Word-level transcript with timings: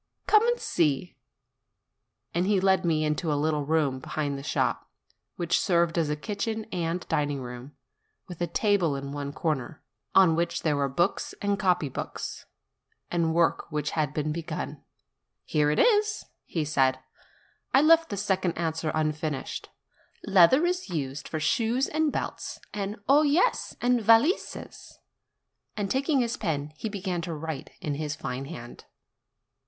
"Come 0.25 0.47
and 0.47 0.59
see;" 0.59 1.15
and 2.33 2.47
he 2.47 2.59
led 2.59 2.83
me 2.83 3.05
into 3.05 3.31
a 3.31 3.35
little 3.37 3.63
room 3.67 3.99
behind 3.99 4.35
the 4.35 4.41
shop, 4.41 4.89
which 5.35 5.59
served 5.59 5.95
as 5.95 6.09
a 6.09 6.15
kitchen 6.15 6.65
and 6.71 7.07
dining 7.07 7.39
room, 7.39 7.73
with 8.27 8.41
a 8.41 8.47
table 8.47 8.95
in 8.95 9.11
one 9.11 9.31
corner, 9.31 9.83
on 10.15 10.35
which 10.35 10.63
there 10.63 10.75
were 10.75 10.89
books 10.89 11.35
and 11.39 11.59
copy 11.59 11.87
books, 11.87 12.47
36 13.11 13.11
NOVEMBER 13.11 13.25
and 13.27 13.35
work 13.35 13.71
which 13.71 13.91
had 13.91 14.11
been 14.11 14.31
begun. 14.31 14.83
"Here 15.45 15.69
it 15.69 15.77
is," 15.77 16.25
he 16.45 16.65
said; 16.65 16.97
"I 17.71 17.83
left 17.83 18.09
the 18.09 18.17
second 18.17 18.53
answer 18.53 18.91
unfinished: 18.95 19.69
Leather 20.25 20.65
is 20.65 20.89
used 20.89 21.27
for 21.27 21.39
shoes 21.39 21.87
and 21.87 22.11
belts, 22.11 22.57
and 22.73 22.95
oh 23.07 23.21
yes! 23.21 23.75
and 23.79 24.01
valises." 24.01 24.97
And, 25.77 25.91
taking 25.91 26.21
his 26.21 26.37
pen, 26.37 26.73
he 26.75 26.89
began 26.89 27.21
to 27.21 27.35
write 27.35 27.69
in 27.81 27.93
his 27.93 28.15
fine 28.15 28.45
hand. 28.45 28.85